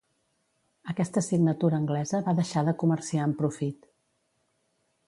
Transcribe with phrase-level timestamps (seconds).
[0.93, 3.89] Aquesta signatura anglesa va deixar de comerciar amb profit.